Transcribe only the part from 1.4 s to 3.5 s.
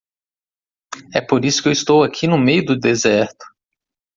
isso que estou aqui no meio do deserto.